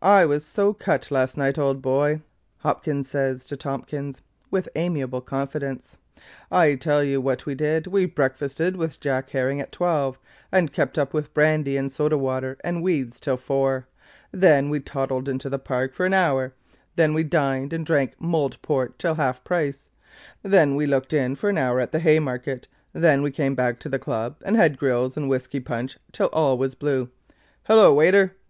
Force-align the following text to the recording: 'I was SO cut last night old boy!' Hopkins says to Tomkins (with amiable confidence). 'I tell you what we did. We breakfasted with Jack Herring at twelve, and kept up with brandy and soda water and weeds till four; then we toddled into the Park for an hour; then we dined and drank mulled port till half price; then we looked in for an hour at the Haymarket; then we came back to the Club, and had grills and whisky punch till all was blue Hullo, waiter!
'I 0.00 0.24
was 0.24 0.42
SO 0.42 0.72
cut 0.72 1.10
last 1.10 1.36
night 1.36 1.58
old 1.58 1.82
boy!' 1.82 2.22
Hopkins 2.60 3.10
says 3.10 3.44
to 3.46 3.58
Tomkins 3.58 4.22
(with 4.50 4.70
amiable 4.74 5.20
confidence). 5.20 5.98
'I 6.50 6.76
tell 6.76 7.04
you 7.04 7.20
what 7.20 7.44
we 7.44 7.54
did. 7.54 7.86
We 7.86 8.06
breakfasted 8.06 8.74
with 8.78 8.98
Jack 8.98 9.28
Herring 9.28 9.60
at 9.60 9.72
twelve, 9.72 10.18
and 10.50 10.72
kept 10.72 10.96
up 10.96 11.12
with 11.12 11.34
brandy 11.34 11.76
and 11.76 11.92
soda 11.92 12.16
water 12.16 12.56
and 12.64 12.82
weeds 12.82 13.20
till 13.20 13.36
four; 13.36 13.86
then 14.32 14.70
we 14.70 14.80
toddled 14.80 15.28
into 15.28 15.50
the 15.50 15.58
Park 15.58 15.92
for 15.92 16.06
an 16.06 16.14
hour; 16.14 16.54
then 16.94 17.12
we 17.12 17.22
dined 17.22 17.74
and 17.74 17.84
drank 17.84 18.18
mulled 18.18 18.56
port 18.62 18.98
till 18.98 19.16
half 19.16 19.44
price; 19.44 19.90
then 20.42 20.74
we 20.74 20.86
looked 20.86 21.12
in 21.12 21.36
for 21.36 21.50
an 21.50 21.58
hour 21.58 21.80
at 21.80 21.92
the 21.92 21.98
Haymarket; 22.00 22.66
then 22.94 23.20
we 23.20 23.30
came 23.30 23.54
back 23.54 23.78
to 23.80 23.90
the 23.90 23.98
Club, 23.98 24.36
and 24.42 24.56
had 24.56 24.78
grills 24.78 25.18
and 25.18 25.28
whisky 25.28 25.60
punch 25.60 25.98
till 26.12 26.28
all 26.30 26.56
was 26.56 26.74
blue 26.74 27.10
Hullo, 27.68 27.92
waiter! 27.92 28.32